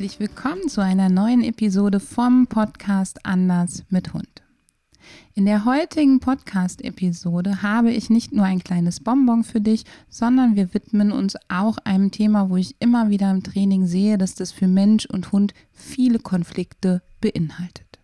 [0.00, 4.42] Herzlich willkommen zu einer neuen Episode vom Podcast Anders mit Hund.
[5.34, 10.72] In der heutigen Podcast-Episode habe ich nicht nur ein kleines Bonbon für dich, sondern wir
[10.72, 14.68] widmen uns auch einem Thema, wo ich immer wieder im Training sehe, dass das für
[14.68, 17.98] Mensch und Hund viele Konflikte beinhaltet.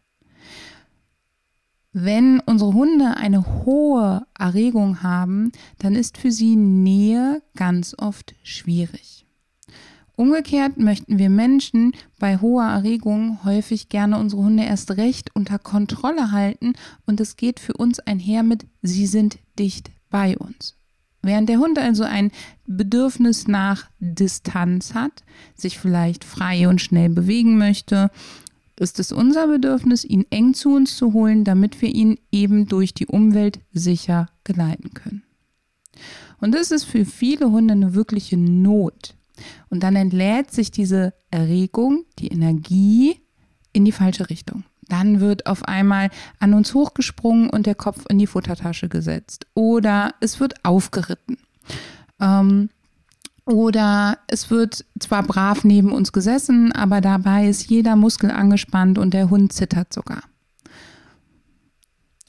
[1.95, 9.26] Wenn unsere Hunde eine hohe Erregung haben, dann ist für sie Nähe ganz oft schwierig.
[10.17, 16.33] Umgekehrt möchten wir Menschen bei hoher Erregung häufig gerne unsere Hunde erst recht unter Kontrolle
[16.33, 16.73] halten
[17.05, 20.75] und es geht für uns einher mit, sie sind dicht bei uns.
[21.21, 22.31] Während der Hund also ein
[22.67, 25.23] Bedürfnis nach Distanz hat,
[25.55, 28.11] sich vielleicht frei und schnell bewegen möchte,
[28.79, 32.95] ist es unser Bedürfnis, ihn eng zu uns zu holen, damit wir ihn eben durch
[32.95, 35.25] die Umwelt sicher geleiten können.
[36.39, 39.16] Und das ist für viele Hunde eine wirkliche Not,
[39.69, 43.21] und dann entlädt sich diese Erregung, die Energie
[43.73, 44.65] in die falsche Richtung.
[44.89, 49.47] Dann wird auf einmal an uns hochgesprungen und der Kopf in die Futtertasche gesetzt.
[49.55, 51.39] Oder es wird aufgeritten.
[52.21, 52.71] Ähm,
[53.45, 59.15] oder es wird zwar brav neben uns gesessen, aber dabei ist jeder Muskel angespannt und
[59.15, 60.23] der Hund zittert sogar.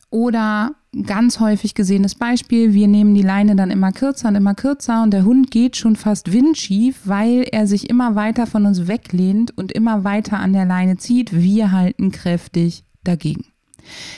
[0.09, 0.71] Oder
[1.05, 5.11] ganz häufig gesehenes Beispiel, wir nehmen die Leine dann immer kürzer und immer kürzer und
[5.11, 9.71] der Hund geht schon fast windschief, weil er sich immer weiter von uns weglehnt und
[9.71, 11.33] immer weiter an der Leine zieht.
[11.33, 13.45] Wir halten kräftig dagegen.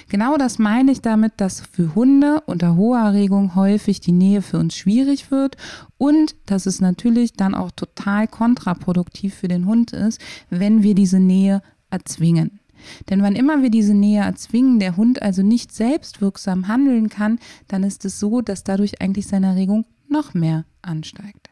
[0.10, 4.58] Genau das meine ich damit, dass für Hunde unter hoher Erregung häufig die Nähe für
[4.58, 5.58] uns schwierig wird
[5.98, 11.20] und dass es natürlich dann auch total kontraproduktiv für den Hund ist, wenn wir diese
[11.20, 11.62] Nähe
[11.92, 12.59] erzwingen.
[13.10, 17.84] Denn wann immer wir diese Nähe erzwingen, der Hund also nicht selbstwirksam handeln kann, dann
[17.84, 21.50] ist es so, dass dadurch eigentlich seine Erregung noch mehr ansteigt.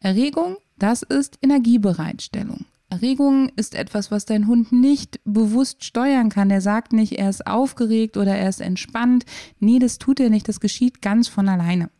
[0.00, 2.66] Erregung, das ist Energiebereitstellung.
[2.88, 6.50] Erregung ist etwas, was dein Hund nicht bewusst steuern kann.
[6.50, 9.24] Er sagt nicht, er ist aufgeregt oder er ist entspannt.
[9.58, 10.48] Nee, das tut er nicht.
[10.48, 11.90] Das geschieht ganz von alleine.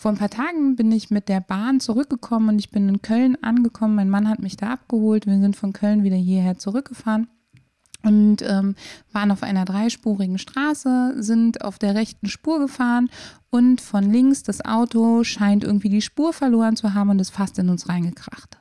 [0.00, 3.36] Vor ein paar Tagen bin ich mit der Bahn zurückgekommen und ich bin in Köln
[3.42, 3.94] angekommen.
[3.94, 5.26] Mein Mann hat mich da abgeholt.
[5.26, 7.28] Wir sind von Köln wieder hierher zurückgefahren
[8.02, 8.76] und ähm,
[9.12, 13.10] waren auf einer dreispurigen Straße, sind auf der rechten Spur gefahren
[13.50, 17.58] und von links das Auto scheint irgendwie die Spur verloren zu haben und ist fast
[17.58, 18.56] in uns reingekracht.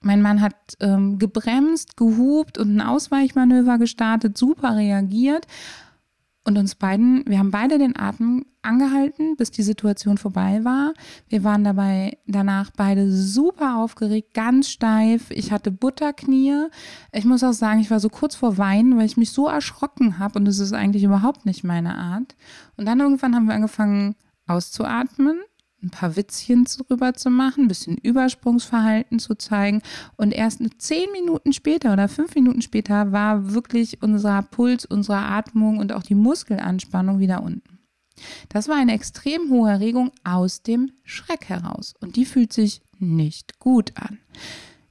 [0.00, 5.46] Mein Mann hat ähm, gebremst, gehupt und ein Ausweichmanöver gestartet, super reagiert,
[6.44, 10.94] und uns beiden, wir haben beide den Atem angehalten, bis die Situation vorbei war.
[11.28, 15.30] Wir waren dabei danach beide super aufgeregt, ganz steif.
[15.30, 16.68] Ich hatte Butterknie.
[17.12, 20.18] Ich muss auch sagen, ich war so kurz vor Weinen, weil ich mich so erschrocken
[20.18, 22.36] habe und es ist eigentlich überhaupt nicht meine Art.
[22.76, 25.40] Und dann irgendwann haben wir angefangen auszuatmen
[25.82, 29.82] ein paar Witzchen drüber zu machen, ein bisschen Übersprungsverhalten zu zeigen.
[30.16, 35.78] Und erst zehn Minuten später oder fünf Minuten später war wirklich unser Puls, unsere Atmung
[35.78, 37.78] und auch die Muskelanspannung wieder unten.
[38.48, 41.94] Das war eine extrem hohe Erregung aus dem Schreck heraus.
[42.00, 44.18] Und die fühlt sich nicht gut an.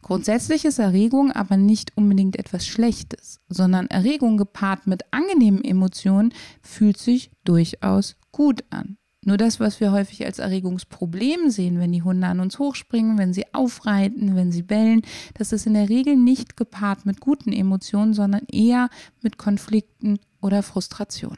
[0.01, 6.33] Grundsätzlich ist Erregung aber nicht unbedingt etwas Schlechtes, sondern Erregung gepaart mit angenehmen Emotionen
[6.63, 8.98] fühlt sich durchaus gut an.
[9.29, 13.31] Nur das, was wir häufig als Erregungsproblem sehen, wenn die Hunde an uns hochspringen, wenn
[13.31, 15.03] sie aufreiten, wenn sie bellen,
[15.35, 18.89] das ist in der Regel nicht gepaart mit guten Emotionen, sondern eher
[19.21, 21.37] mit Konflikten oder Frustration.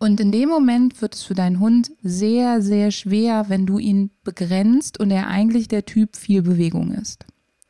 [0.00, 4.10] Und in dem Moment wird es für deinen Hund sehr, sehr schwer, wenn du ihn
[4.24, 7.26] begrenzt und er eigentlich der Typ viel Bewegung ist.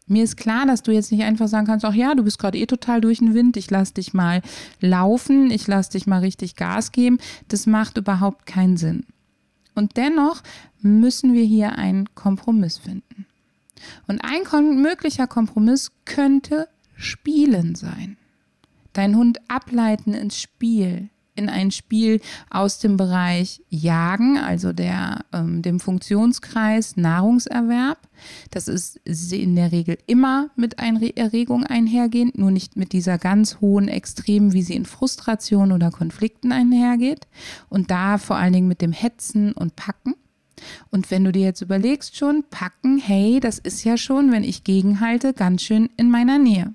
[0.06, 2.59] Mir ist klar, dass du jetzt nicht einfach sagen kannst, ach ja, du bist gerade
[2.59, 4.42] eh total durch den Wind, ich lass dich mal
[4.80, 7.18] laufen, ich lass dich mal richtig Gas geben.
[7.48, 9.06] Das macht überhaupt keinen Sinn.
[9.74, 10.42] Und dennoch
[10.80, 13.27] müssen wir hier einen Kompromiss finden.
[14.06, 18.16] Und ein möglicher Kompromiss könnte Spielen sein.
[18.92, 22.20] Dein Hund ableiten ins Spiel, in ein Spiel
[22.50, 27.98] aus dem Bereich Jagen, also der, ähm, dem Funktionskreis Nahrungserwerb.
[28.50, 29.00] Das ist
[29.32, 34.52] in der Regel immer mit einer Erregung einhergehend, nur nicht mit dieser ganz hohen Extremen,
[34.52, 37.26] wie sie in Frustration oder Konflikten einhergeht.
[37.68, 40.14] Und da vor allen Dingen mit dem Hetzen und Packen.
[40.90, 44.64] Und wenn du dir jetzt überlegst schon, packen, hey, das ist ja schon, wenn ich
[44.64, 46.74] gegenhalte, ganz schön in meiner Nähe.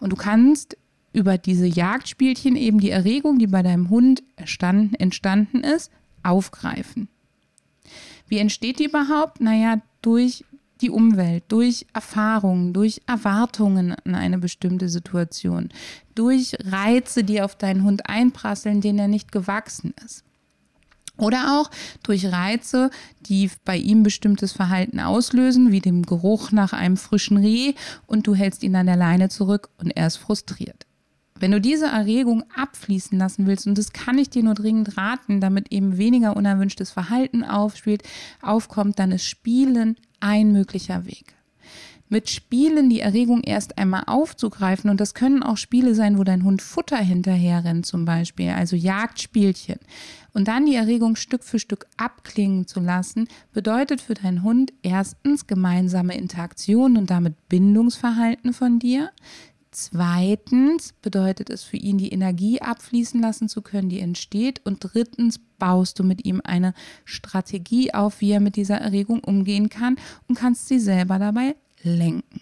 [0.00, 0.76] Und du kannst
[1.16, 5.90] über diese Jagdspielchen eben die Erregung, die bei deinem Hund entstanden, ist,
[6.22, 7.08] aufgreifen.
[8.28, 9.40] Wie entsteht die überhaupt?
[9.40, 10.44] Naja, durch
[10.82, 15.70] die Umwelt, durch Erfahrungen, durch Erwartungen an eine bestimmte Situation,
[16.14, 20.22] durch Reize, die auf deinen Hund einprasseln, denen er nicht gewachsen ist.
[21.16, 21.70] Oder auch
[22.02, 22.90] durch Reize,
[23.20, 27.72] die bei ihm bestimmtes Verhalten auslösen, wie dem Geruch nach einem frischen Reh
[28.06, 30.85] und du hältst ihn an der Leine zurück und er ist frustriert.
[31.38, 35.40] Wenn du diese Erregung abfließen lassen willst, und das kann ich dir nur dringend raten,
[35.40, 38.02] damit eben weniger unerwünschtes Verhalten aufspielt,
[38.40, 41.34] aufkommt, dann ist Spielen ein möglicher Weg.
[42.08, 46.44] Mit Spielen die Erregung erst einmal aufzugreifen, und das können auch Spiele sein, wo dein
[46.44, 49.80] Hund Futter hinterher rennt, zum Beispiel, also Jagdspielchen,
[50.32, 55.46] und dann die Erregung Stück für Stück abklingen zu lassen, bedeutet für deinen Hund erstens
[55.46, 59.10] gemeinsame Interaktion und damit Bindungsverhalten von dir.
[59.78, 64.62] Zweitens bedeutet es für ihn, die Energie abfließen lassen zu können, die entsteht.
[64.64, 66.72] Und drittens baust du mit ihm eine
[67.04, 69.96] Strategie auf, wie er mit dieser Erregung umgehen kann
[70.28, 72.40] und kannst sie selber dabei lenken.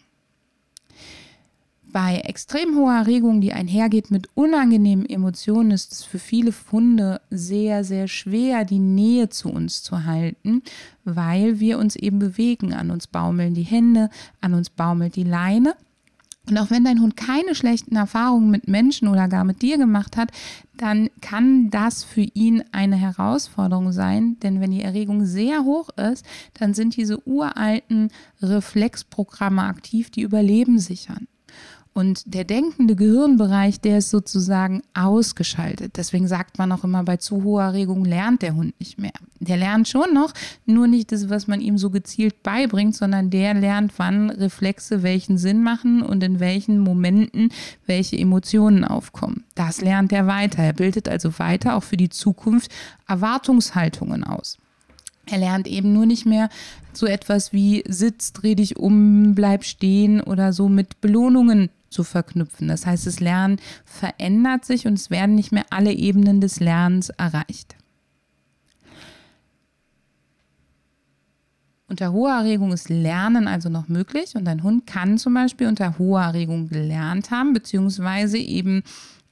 [1.83, 7.83] Bei extrem hoher Erregung, die einhergeht mit unangenehmen Emotionen, ist es für viele Funde sehr,
[7.83, 10.63] sehr schwer, die Nähe zu uns zu halten,
[11.03, 12.73] weil wir uns eben bewegen.
[12.73, 14.09] An uns baumeln die Hände,
[14.41, 15.75] an uns baumelt die Leine
[16.49, 20.17] und auch wenn dein Hund keine schlechten Erfahrungen mit Menschen oder gar mit dir gemacht
[20.17, 20.31] hat,
[20.76, 24.37] dann kann das für ihn eine Herausforderung sein.
[24.43, 26.25] Denn wenn die Erregung sehr hoch ist,
[26.55, 28.11] dann sind diese uralten
[28.43, 31.29] Reflexprogramme aktiv, die Überleben sichern.
[31.96, 35.96] Und der denkende Gehirnbereich, der ist sozusagen ausgeschaltet.
[35.96, 39.12] Deswegen sagt man auch immer, bei zu hoher Erregung lernt der Hund nicht mehr.
[39.38, 40.32] Der lernt schon noch,
[40.67, 45.38] nur nicht das, was man ihm so gezielt beibringt, sondern der lernt, wann Reflexe welchen
[45.38, 47.50] Sinn machen und in welchen Momenten
[47.87, 49.44] welche Emotionen aufkommen.
[49.55, 50.64] Das lernt er weiter.
[50.64, 52.73] Er bildet also weiter auch für die Zukunft
[53.06, 54.58] Erwartungshaltungen aus.
[55.26, 56.49] Er lernt eben nur nicht mehr
[56.93, 62.69] so etwas wie Sitz, dreh dich um, bleib stehen oder so mit Belohnungen zu verknüpfen.
[62.69, 67.08] Das heißt, das Lernen verändert sich und es werden nicht mehr alle Ebenen des Lernens
[67.08, 67.76] erreicht.
[71.88, 75.99] Unter hoher Erregung ist Lernen also noch möglich und ein Hund kann zum Beispiel unter
[75.99, 78.82] hoher Erregung gelernt haben, beziehungsweise eben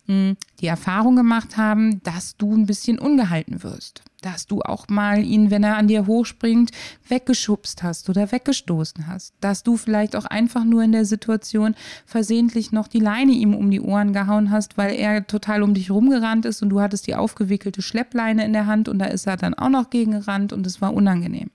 [0.08, 4.02] die Erfahrung gemacht haben, dass du ein bisschen ungehalten wirst.
[4.22, 6.70] Dass du auch mal ihn, wenn er an dir hochspringt,
[7.08, 9.34] weggeschubst hast oder weggestoßen hast.
[9.40, 11.74] Dass du vielleicht auch einfach nur in der Situation
[12.06, 15.90] versehentlich noch die Leine ihm um die Ohren gehauen hast, weil er total um dich
[15.90, 19.36] rumgerannt ist und du hattest die aufgewickelte Schleppleine in der Hand und da ist er
[19.36, 21.50] dann auch noch gegengerannt und es war unangenehm.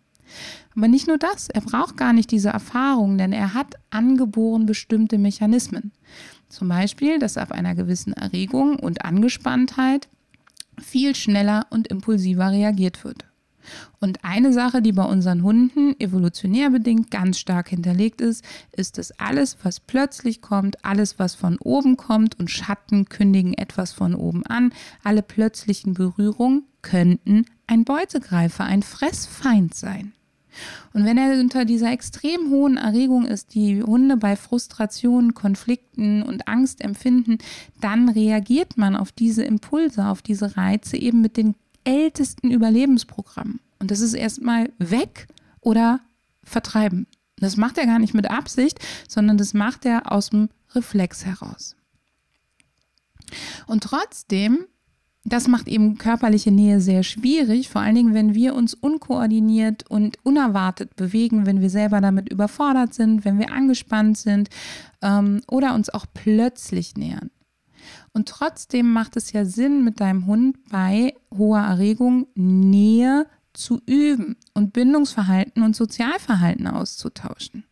[0.75, 5.17] Aber nicht nur das, er braucht gar nicht diese Erfahrung, denn er hat angeboren bestimmte
[5.17, 5.91] Mechanismen.
[6.49, 10.07] Zum Beispiel, dass ab einer gewissen Erregung und Angespanntheit
[10.79, 13.25] viel schneller und impulsiver reagiert wird.
[13.99, 19.11] Und eine Sache, die bei unseren Hunden evolutionär bedingt ganz stark hinterlegt ist, ist, dass
[19.19, 24.45] alles, was plötzlich kommt, alles, was von oben kommt und Schatten kündigen etwas von oben
[24.45, 24.71] an,
[25.03, 30.13] alle plötzlichen Berührungen könnten ein Beutegreifer, ein Fressfeind sein.
[30.93, 36.47] Und wenn er unter dieser extrem hohen Erregung ist, die Hunde bei Frustration, Konflikten und
[36.47, 37.37] Angst empfinden,
[37.81, 43.59] dann reagiert man auf diese Impulse, auf diese Reize eben mit den ältesten Überlebensprogrammen.
[43.79, 45.27] Und das ist erstmal weg
[45.61, 46.01] oder
[46.43, 47.07] vertreiben.
[47.39, 51.75] Das macht er gar nicht mit Absicht, sondern das macht er aus dem Reflex heraus.
[53.67, 54.65] Und trotzdem
[55.27, 60.17] das macht eben körperliche Nähe sehr schwierig, vor allen Dingen, wenn wir uns unkoordiniert und
[60.23, 64.49] unerwartet bewegen, wenn wir selber damit überfordert sind, wenn wir angespannt sind
[65.01, 67.29] ähm, oder uns auch plötzlich nähern.
[68.13, 74.37] Und trotzdem macht es ja Sinn, mit deinem Hund bei hoher Erregung Nähe zu üben
[74.53, 77.65] und Bindungsverhalten und Sozialverhalten auszutauschen.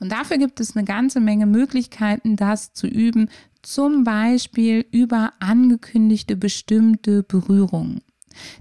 [0.00, 3.28] Und dafür gibt es eine ganze Menge Möglichkeiten, das zu üben,
[3.62, 8.00] zum Beispiel über angekündigte bestimmte Berührungen.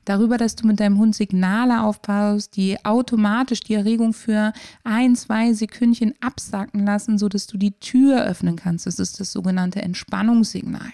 [0.05, 4.51] Darüber, dass du mit deinem Hund Signale aufbaust, die automatisch die Erregung für
[4.83, 8.87] ein, zwei Sekündchen absacken lassen, sodass du die Tür öffnen kannst.
[8.87, 10.91] Das ist das sogenannte Entspannungssignal.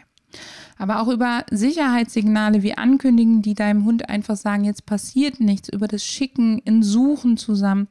[0.77, 5.88] Aber auch über Sicherheitssignale wie Ankündigen, die deinem Hund einfach sagen, jetzt passiert nichts, über
[5.88, 7.88] das Schicken in Suchen zusammen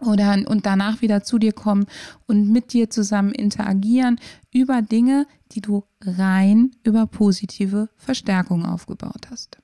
[0.00, 1.86] oder und danach wieder zu dir kommen
[2.26, 4.20] und mit dir zusammen interagieren
[4.52, 9.58] über Dinge, die du rein über positive Verstärkung aufgebaut hast.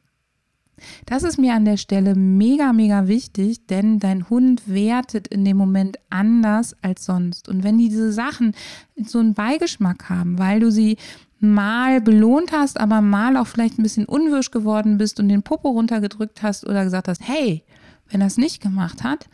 [1.07, 5.57] Das ist mir an der Stelle mega, mega wichtig, denn dein Hund wertet in dem
[5.57, 7.49] Moment anders als sonst.
[7.49, 8.55] Und wenn diese Sachen
[8.97, 10.97] so einen Beigeschmack haben, weil du sie
[11.39, 15.71] mal belohnt hast, aber mal auch vielleicht ein bisschen unwirsch geworden bist und den Popo
[15.71, 17.65] runtergedrückt hast oder gesagt hast, hey,
[18.09, 19.29] wenn er es nicht gemacht hat,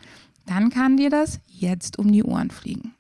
[0.48, 2.94] dann kann dir das jetzt um die Ohren fliegen.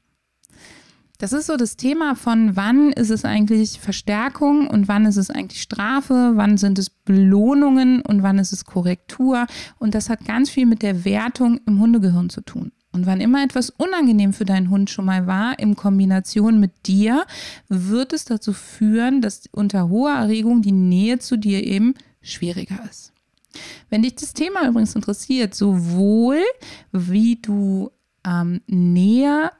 [1.20, 5.30] Das ist so das Thema von wann ist es eigentlich Verstärkung und wann ist es
[5.30, 9.48] eigentlich Strafe, wann sind es Belohnungen und wann ist es Korrektur.
[9.80, 12.70] Und das hat ganz viel mit der Wertung im Hundegehirn zu tun.
[12.92, 17.26] Und wann immer etwas unangenehm für deinen Hund schon mal war, in Kombination mit dir,
[17.68, 23.12] wird es dazu führen, dass unter hoher Erregung die Nähe zu dir eben schwieriger ist.
[23.90, 26.42] Wenn dich das Thema übrigens interessiert, sowohl
[26.92, 27.90] wie du
[28.26, 29.52] ähm, näher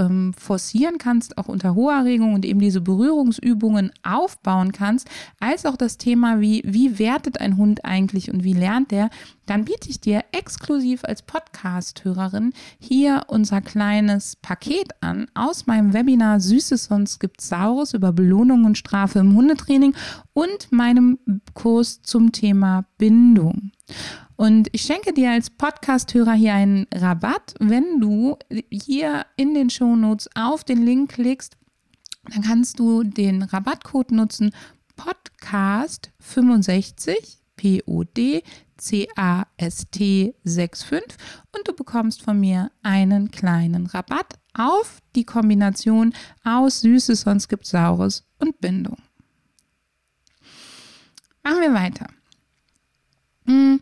[0.00, 5.76] ähm, forcieren kannst, auch unter hoher Erregung und eben diese Berührungsübungen aufbauen kannst, als auch
[5.76, 9.10] das Thema, wie, wie wertet ein Hund eigentlich und wie lernt der,
[9.46, 16.40] dann biete ich dir exklusiv als Podcast-Hörerin hier unser kleines Paket an aus meinem Webinar
[16.40, 19.94] Süßes sonst gibt's Saurus über Belohnung und Strafe im Hundetraining
[20.32, 21.18] und meinem
[21.54, 23.72] Kurs zum Thema Bindung.
[24.36, 28.38] Und ich schenke dir als Podcast-Hörer hier einen Rabatt, wenn du
[28.70, 31.56] hier in den Shownotes auf den Link klickst.
[32.32, 34.52] Dann kannst du den Rabattcode nutzen
[34.96, 38.42] Podcast 65 POD
[38.80, 41.18] CAST 65
[41.52, 47.66] und du bekommst von mir einen kleinen Rabatt auf die Kombination aus Süßes, sonst gibt
[47.66, 48.96] Saures und Bindung.
[51.42, 52.06] Machen wir weiter.
[53.46, 53.80] Hm,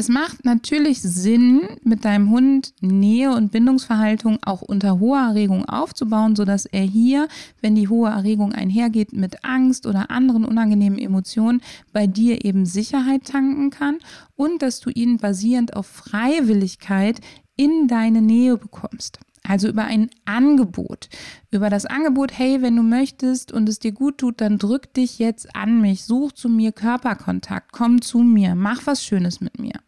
[0.00, 6.36] es macht natürlich Sinn, mit deinem Hund Nähe und Bindungsverhaltung auch unter hoher Erregung aufzubauen,
[6.36, 7.26] sodass er hier,
[7.60, 11.62] wenn die hohe Erregung einhergeht mit Angst oder anderen unangenehmen Emotionen,
[11.92, 13.98] bei dir eben Sicherheit tanken kann
[14.36, 17.20] und dass du ihn basierend auf Freiwilligkeit
[17.56, 19.18] in deine Nähe bekommst.
[19.48, 21.08] Also über ein Angebot.
[21.50, 25.18] Über das Angebot, hey, wenn du möchtest und es dir gut tut, dann drück dich
[25.18, 29.80] jetzt an mich, such zu mir Körperkontakt, komm zu mir, mach was Schönes mit mir.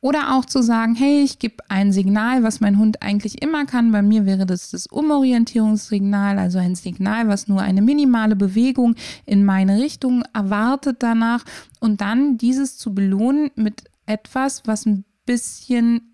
[0.00, 3.90] Oder auch zu sagen, hey, ich gebe ein Signal, was mein Hund eigentlich immer kann.
[3.90, 8.94] Bei mir wäre das das Umorientierungssignal, also ein Signal, was nur eine minimale Bewegung
[9.24, 11.42] in meine Richtung erwartet danach.
[11.80, 16.07] Und dann dieses zu belohnen mit etwas, was ein bisschen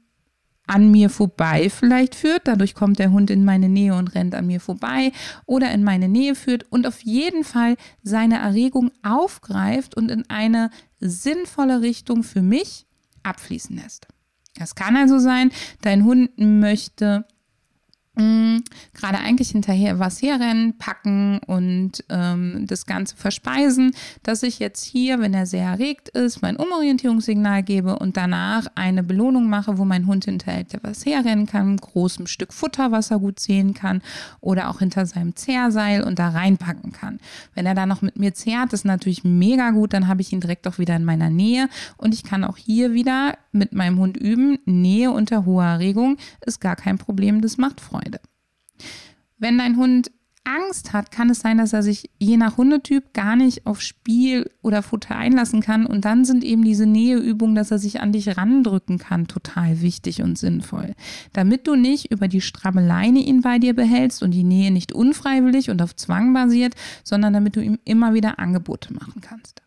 [0.67, 2.49] an mir vorbei vielleicht führt.
[2.49, 5.13] Dadurch kommt der Hund in meine Nähe und rennt an mir vorbei
[5.47, 10.71] oder in meine Nähe führt und auf jeden Fall seine Erregung aufgreift und in eine
[11.01, 12.87] sinnvolle Richtung für mich
[13.23, 14.07] abfließen lässt.
[14.59, 15.51] Es kann also sein,
[15.83, 17.27] dein Hund möchte
[18.17, 23.93] gerade eigentlich hinterher was herrennen, packen und ähm, das Ganze verspeisen,
[24.23, 29.03] dass ich jetzt hier, wenn er sehr erregt ist, mein Umorientierungssignal gebe und danach eine
[29.03, 33.41] Belohnung mache, wo mein Hund hinterher was herrennen kann, großem Stück Futter, was er gut
[33.41, 34.01] sehen kann
[34.41, 37.19] oder auch hinter seinem Zehrseil und da reinpacken kann.
[37.55, 40.41] Wenn er dann noch mit mir zehrt, ist natürlich mega gut, dann habe ich ihn
[40.41, 44.17] direkt auch wieder in meiner Nähe und ich kann auch hier wieder mit meinem Hund
[44.17, 44.59] üben.
[44.67, 46.17] Nähe unter hoher Erregung
[46.47, 48.04] ist gar kein Problem, das macht Freude.
[49.39, 50.11] Wenn dein Hund
[50.45, 54.51] Angst hat, kann es sein, dass er sich je nach Hundetyp gar nicht auf Spiel
[54.63, 55.87] oder Futter einlassen kann.
[55.87, 60.23] Und dann sind eben diese Näheübungen, dass er sich an dich randrücken kann, total wichtig
[60.23, 60.95] und sinnvoll.
[61.33, 64.93] Damit du nicht über die stramme Leine ihn bei dir behältst und die Nähe nicht
[64.93, 69.64] unfreiwillig und auf Zwang basiert, sondern damit du ihm immer wieder Angebote machen kannst.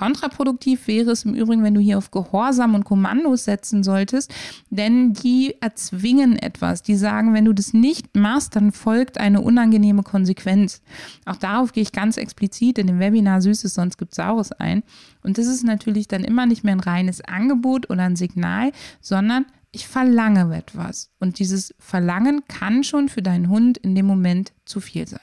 [0.00, 4.32] Kontraproduktiv wäre es im Übrigen, wenn du hier auf Gehorsam und Kommandos setzen solltest,
[4.70, 6.82] denn die erzwingen etwas.
[6.82, 10.80] Die sagen, wenn du das nicht machst, dann folgt eine unangenehme Konsequenz.
[11.26, 14.84] Auch darauf gehe ich ganz explizit in dem Webinar Süßes, sonst gibt Saures ein.
[15.22, 19.44] Und das ist natürlich dann immer nicht mehr ein reines Angebot oder ein Signal, sondern
[19.70, 21.10] ich verlange etwas.
[21.18, 25.20] Und dieses Verlangen kann schon für deinen Hund in dem Moment zu viel sein.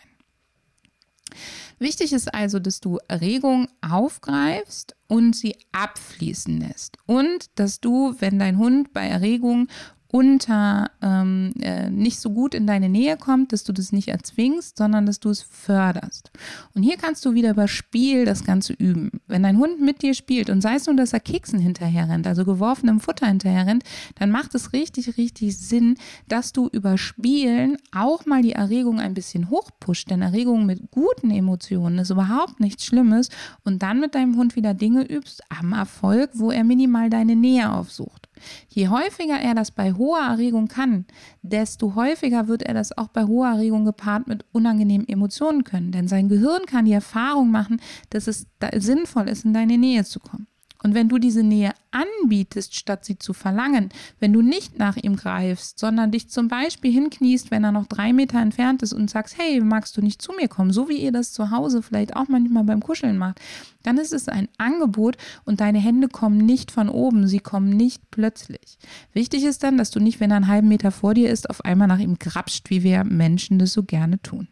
[1.80, 6.98] Wichtig ist also, dass du Erregung aufgreifst und sie abfließen lässt.
[7.06, 9.68] Und dass du, wenn dein Hund bei Erregung
[10.10, 14.78] unter ähm, äh, nicht so gut in deine Nähe kommt, dass du das nicht erzwingst,
[14.78, 16.32] sondern dass du es förderst.
[16.74, 19.22] Und hier kannst du wieder über Spiel das Ganze üben.
[19.28, 22.26] Wenn dein Hund mit dir spielt und sei es nur, dass er Keksen hinterher rennt,
[22.26, 23.84] also geworfenem Futter hinterher rennt,
[24.16, 25.96] dann macht es richtig, richtig Sinn,
[26.30, 30.10] dass du über Spielen auch mal die Erregung ein bisschen hochpusht.
[30.10, 33.30] Denn Erregung mit guten Emotionen ist überhaupt nichts Schlimmes
[33.66, 37.72] und dann mit deinem Hund wieder Dinge übst am Erfolg, wo er minimal deine Nähe
[37.72, 38.27] aufsucht.
[38.70, 41.06] Je häufiger er das bei hoher Erregung kann,
[41.42, 45.92] desto häufiger wird er das auch bei hoher Erregung gepaart mit unangenehmen Emotionen können.
[45.92, 50.20] Denn sein Gehirn kann die Erfahrung machen, dass es sinnvoll ist, in deine Nähe zu
[50.20, 50.48] kommen.
[50.84, 55.16] Und wenn du diese Nähe anbietest, statt sie zu verlangen, wenn du nicht nach ihm
[55.16, 59.38] greifst, sondern dich zum Beispiel hinkniest, wenn er noch drei Meter entfernt ist und sagst,
[59.38, 62.28] hey, magst du nicht zu mir kommen, so wie ihr das zu Hause vielleicht auch
[62.28, 63.40] manchmal beim Kuscheln macht,
[63.84, 68.02] dann ist es ein Angebot und deine Hände kommen nicht von oben, sie kommen nicht
[68.12, 68.78] plötzlich.
[69.14, 71.64] Wichtig ist dann, dass du nicht, wenn er einen halben Meter vor dir ist, auf
[71.64, 74.48] einmal nach ihm grapscht, wie wir Menschen das so gerne tun.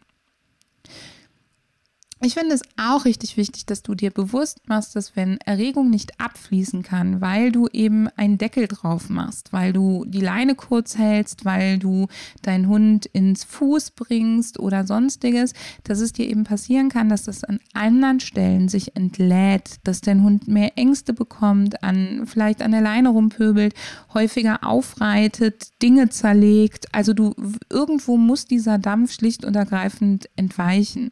[2.22, 6.18] Ich finde es auch richtig wichtig, dass du dir bewusst machst, dass wenn Erregung nicht
[6.18, 11.44] abfließen kann, weil du eben einen Deckel drauf machst, weil du die Leine kurz hältst,
[11.44, 12.08] weil du
[12.40, 15.52] deinen Hund ins Fuß bringst oder sonstiges,
[15.84, 20.22] dass es dir eben passieren kann, dass das an anderen Stellen sich entlädt, dass dein
[20.22, 23.74] Hund mehr Ängste bekommt, an vielleicht an der Leine rumpöbelt,
[24.14, 26.94] häufiger aufreitet, Dinge zerlegt.
[26.94, 27.34] Also du
[27.68, 31.10] irgendwo muss dieser Dampf schlicht und ergreifend entweichen.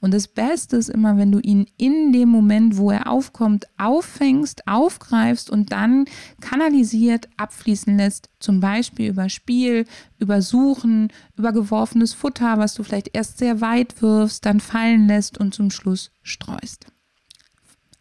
[0.00, 4.66] Und das Beste ist immer, wenn du ihn in dem Moment, wo er aufkommt, auffängst,
[4.68, 6.04] aufgreifst und dann
[6.40, 8.30] kanalisiert abfließen lässt.
[8.38, 9.84] Zum Beispiel über Spiel,
[10.18, 15.38] über Suchen, über geworfenes Futter, was du vielleicht erst sehr weit wirfst, dann fallen lässt
[15.38, 16.86] und zum Schluss streust.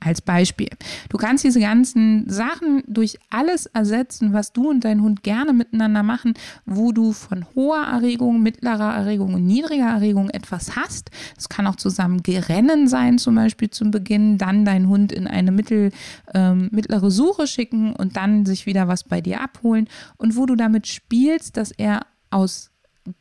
[0.03, 0.69] Als Beispiel.
[1.09, 6.03] Du kannst diese ganzen Sachen durch alles ersetzen, was du und dein Hund gerne miteinander
[6.03, 6.33] machen,
[6.65, 11.09] wo du von hoher Erregung, mittlerer Erregung und niedriger Erregung etwas hast.
[11.37, 15.51] Es kann auch zusammen Gerennen sein, zum Beispiel zum Beginn, dann deinen Hund in eine
[15.51, 15.91] mittel,
[16.33, 19.87] ähm, mittlere Suche schicken und dann sich wieder was bei dir abholen.
[20.17, 22.72] Und wo du damit spielst, dass er aus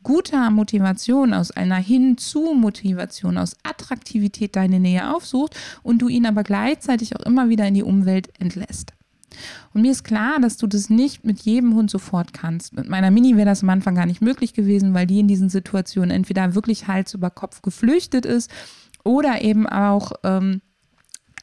[0.03, 7.15] guter Motivation, aus einer Hinzu-Motivation, aus Attraktivität deine Nähe aufsucht und du ihn aber gleichzeitig
[7.15, 8.93] auch immer wieder in die Umwelt entlässt.
[9.73, 12.73] Und mir ist klar, dass du das nicht mit jedem Hund sofort kannst.
[12.73, 15.49] Mit meiner Mini wäre das am Anfang gar nicht möglich gewesen, weil die in diesen
[15.49, 18.51] Situationen entweder wirklich Hals über Kopf geflüchtet ist
[19.03, 20.61] oder eben auch ähm,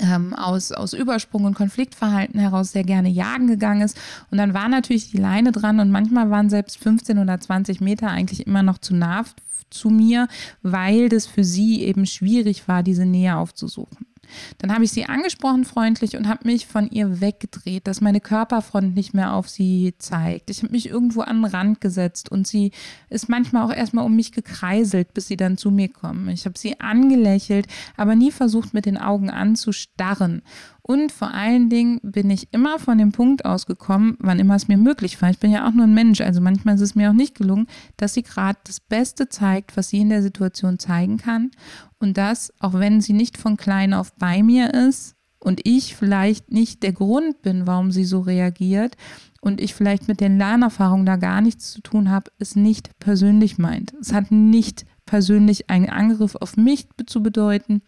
[0.01, 3.99] ähm, aus, aus Übersprung und Konfliktverhalten heraus sehr gerne jagen gegangen ist.
[4.31, 8.09] Und dann war natürlich die Leine dran und manchmal waren selbst 15 oder 20 Meter
[8.09, 9.25] eigentlich immer noch zu nah
[9.71, 10.29] zu mir,
[10.63, 14.10] weil das für sie eben schwierig war, diese Nähe aufzusuchen.
[14.59, 18.95] Dann habe ich sie angesprochen freundlich und habe mich von ihr weggedreht, dass meine Körperfront
[18.95, 20.51] nicht mehr auf sie zeigt.
[20.51, 22.73] Ich habe mich irgendwo an den Rand gesetzt und sie
[23.09, 26.29] ist manchmal auch erstmal um mich gekreiselt, bis sie dann zu mir kommen.
[26.29, 30.43] Ich habe sie angelächelt, aber nie versucht, mit den Augen anzustarren.
[30.91, 34.77] Und vor allen Dingen bin ich immer von dem Punkt ausgekommen, wann immer es mir
[34.77, 35.31] möglich war.
[35.31, 37.69] Ich bin ja auch nur ein Mensch, also manchmal ist es mir auch nicht gelungen,
[37.97, 41.53] dass sie gerade das Beste zeigt, was sie in der Situation zeigen kann.
[42.01, 46.51] Und das, auch wenn sie nicht von klein auf bei mir ist und ich vielleicht
[46.51, 48.97] nicht der Grund bin, warum sie so reagiert
[49.41, 53.59] und ich vielleicht mit den Lernerfahrungen da gar nichts zu tun habe, es nicht persönlich
[53.59, 53.95] meint.
[54.01, 57.83] Es hat nicht persönlich einen Angriff auf mich zu bedeuten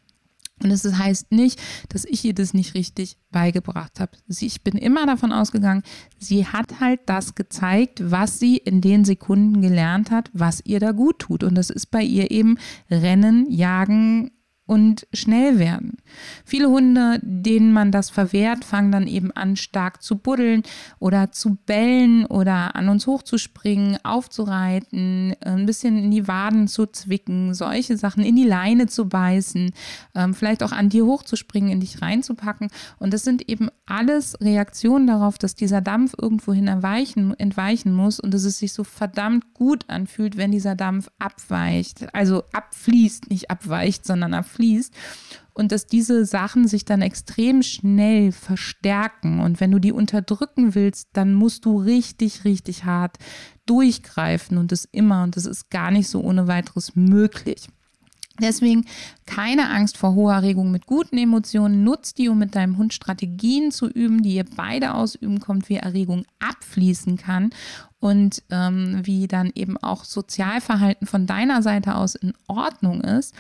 [0.63, 4.13] und es heißt nicht, dass ich ihr das nicht richtig beigebracht habe.
[4.29, 5.83] Ich bin immer davon ausgegangen,
[6.19, 10.93] sie hat halt das gezeigt, was sie in den Sekunden gelernt hat, was ihr da
[10.93, 11.43] gut tut.
[11.43, 12.59] Und das ist bei ihr eben
[12.91, 14.31] Rennen, Jagen,
[14.73, 15.99] und schnell werden.
[16.47, 20.63] Viele Hunde, denen man das verwehrt, fangen dann eben an, stark zu buddeln
[20.99, 27.53] oder zu bellen oder an uns hochzuspringen, aufzureiten, ein bisschen in die Waden zu zwicken,
[27.53, 29.73] solche Sachen, in die Leine zu beißen,
[30.15, 32.69] ähm, vielleicht auch an dir hochzuspringen, in dich reinzupacken.
[32.99, 38.33] Und das sind eben alles Reaktionen darauf, dass dieser Dampf irgendwohin erweichen, entweichen muss und
[38.33, 42.07] dass es sich so verdammt gut anfühlt, wenn dieser Dampf abweicht.
[42.15, 44.95] Also abfließt, nicht abweicht, sondern abfließt fließt
[45.55, 49.41] und dass diese Sachen sich dann extrem schnell verstärken.
[49.41, 53.19] Und wenn du die unterdrücken willst, dann musst du richtig, richtig hart
[53.67, 55.25] durchgreifen und das immer.
[55.25, 57.69] Und das ist gar nicht so ohne weiteres möglich.
[58.41, 58.87] Deswegen
[59.27, 61.85] keine Angst vor hoher Erregung mit guten Emotionen.
[61.85, 65.77] Nutzt die, um mit deinem Hund Strategien zu üben, die ihr beide ausüben kommt, wie
[65.77, 67.51] Erregung abfließen kann
[68.01, 73.35] und ähm, wie dann eben auch Sozialverhalten von deiner Seite aus in Ordnung ist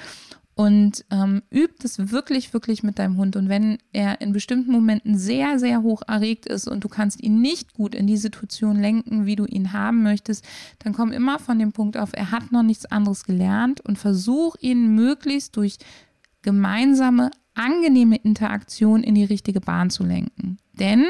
[0.62, 3.34] und ähm, übt es wirklich, wirklich mit deinem Hund.
[3.34, 7.40] Und wenn er in bestimmten Momenten sehr, sehr hoch erregt ist und du kannst ihn
[7.40, 10.44] nicht gut in die Situation lenken, wie du ihn haben möchtest,
[10.78, 14.54] dann komm immer von dem Punkt auf, er hat noch nichts anderes gelernt und versuch
[14.60, 15.78] ihn möglichst durch
[16.42, 20.58] gemeinsame, angenehme Interaktion in die richtige Bahn zu lenken.
[20.74, 21.06] Denn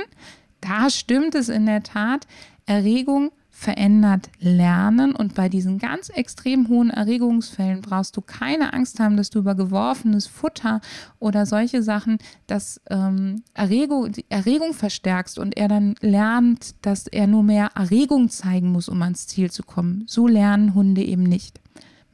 [0.62, 2.26] da stimmt es in der Tat,
[2.64, 5.14] Erregung verändert lernen.
[5.14, 9.54] Und bei diesen ganz extrem hohen Erregungsfällen brauchst du keine Angst haben, dass du über
[9.54, 10.80] geworfenes Futter
[11.20, 17.42] oder solche Sachen das ähm, Erregung, Erregung verstärkst und er dann lernt, dass er nur
[17.44, 20.04] mehr Erregung zeigen muss, um ans Ziel zu kommen.
[20.08, 21.61] So lernen Hunde eben nicht.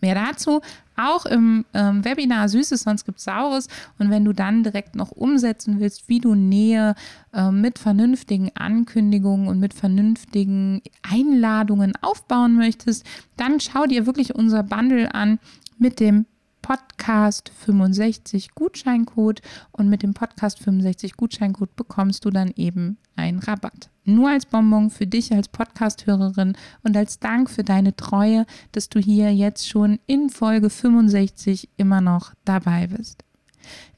[0.01, 0.61] Mehr dazu
[0.99, 3.69] auch im ähm, Webinar Süßes, sonst gibt Saures.
[3.99, 6.95] Und wenn du dann direkt noch umsetzen willst, wie du Nähe
[7.33, 13.07] äh, mit vernünftigen Ankündigungen und mit vernünftigen Einladungen aufbauen möchtest,
[13.37, 15.39] dann schau dir wirklich unser Bundle an
[15.79, 16.27] mit dem
[16.69, 19.41] Podcast 65 Gutscheincode
[19.73, 23.89] und mit dem Podcast 65 Gutscheincode bekommst du dann eben einen Rabatt.
[24.05, 29.01] Nur als Bonbon für dich als Podcast-Hörerin und als Dank für deine Treue, dass du
[29.01, 33.25] hier jetzt schon in Folge 65 immer noch dabei bist.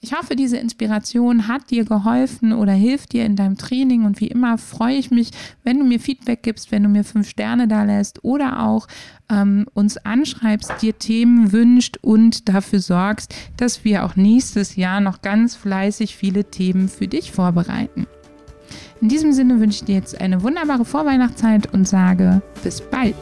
[0.00, 4.28] Ich hoffe, diese Inspiration hat dir geholfen oder hilft dir in deinem Training und wie
[4.28, 5.30] immer freue ich mich,
[5.62, 8.87] wenn du mir Feedback gibst, wenn du mir fünf Sterne da lässt oder auch
[9.30, 15.22] ähm, uns anschreibst, dir Themen wünscht und dafür sorgst, dass wir auch nächstes Jahr noch
[15.22, 18.06] ganz fleißig viele Themen für dich vorbereiten.
[19.00, 23.16] In diesem Sinne wünsche ich dir jetzt eine wunderbare Vorweihnachtszeit und sage bis bald.